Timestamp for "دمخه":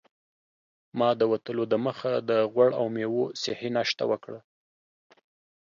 1.73-2.13